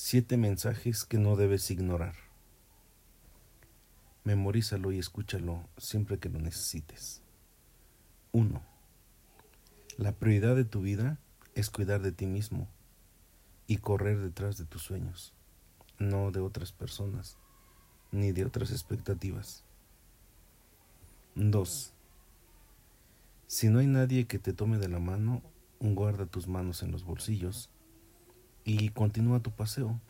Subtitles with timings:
[0.00, 2.14] Siete mensajes que no debes ignorar.
[4.22, 7.20] Memorízalo y escúchalo siempre que lo necesites.
[8.30, 8.62] 1.
[9.96, 11.18] La prioridad de tu vida
[11.56, 12.68] es cuidar de ti mismo
[13.66, 15.34] y correr detrás de tus sueños,
[15.98, 17.36] no de otras personas
[18.12, 19.64] ni de otras expectativas.
[21.34, 21.92] 2.
[23.48, 25.42] Si no hay nadie que te tome de la mano,
[25.80, 27.68] guarda tus manos en los bolsillos
[28.64, 30.00] y continúa tu paseo.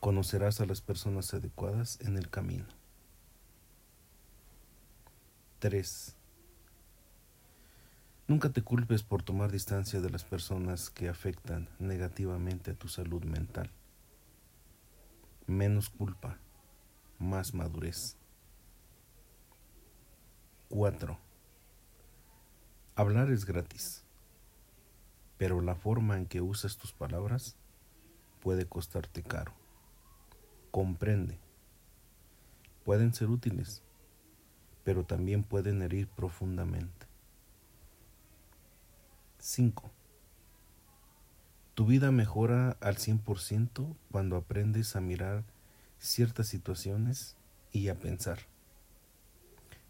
[0.00, 2.66] Conocerás a las personas adecuadas en el camino.
[5.60, 6.16] 3.
[8.26, 13.22] Nunca te culpes por tomar distancia de las personas que afectan negativamente a tu salud
[13.24, 13.70] mental.
[15.46, 16.38] Menos culpa,
[17.18, 18.16] más madurez.
[20.68, 21.18] 4.
[22.96, 24.02] Hablar es gratis
[25.42, 27.56] pero la forma en que usas tus palabras
[28.40, 29.52] puede costarte caro.
[30.70, 31.40] Comprende.
[32.84, 33.82] Pueden ser útiles,
[34.84, 37.08] pero también pueden herir profundamente.
[39.38, 39.90] 5.
[41.74, 45.42] Tu vida mejora al 100% cuando aprendes a mirar
[45.98, 47.36] ciertas situaciones
[47.72, 48.38] y a pensar.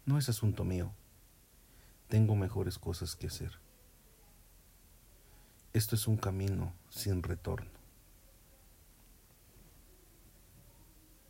[0.07, 0.91] No es asunto mío.
[2.07, 3.61] Tengo mejores cosas que hacer.
[5.73, 7.71] Esto es un camino sin retorno.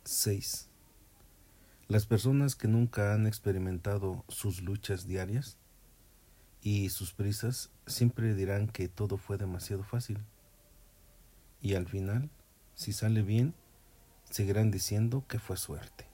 [0.04, 0.68] 6.
[1.88, 5.56] Las personas que nunca han experimentado sus luchas diarias
[6.60, 10.22] y sus prisas siempre dirán que todo fue demasiado fácil.
[11.62, 12.30] Y al final,
[12.74, 13.54] si sale bien,
[14.28, 16.06] seguirán diciendo que fue suerte.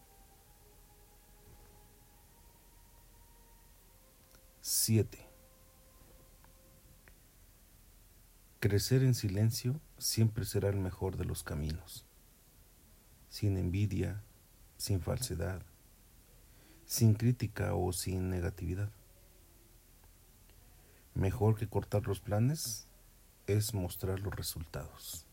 [4.60, 5.29] 7.
[8.62, 12.04] Crecer en silencio siempre será el mejor de los caminos,
[13.30, 14.22] sin envidia,
[14.76, 15.62] sin falsedad,
[16.84, 18.90] sin crítica o sin negatividad.
[21.14, 22.86] Mejor que cortar los planes
[23.46, 25.24] es mostrar los resultados.